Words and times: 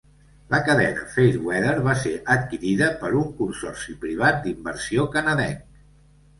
La 0.51 0.59
cadena 0.69 1.03
Fairweather 1.15 1.73
va 1.89 1.93
ser 2.05 2.15
adquirida 2.37 2.89
per 3.03 3.13
un 3.21 3.29
consorci 3.43 3.97
privat 4.09 4.43
d'inversió 4.49 5.09
canadenc. 5.19 5.67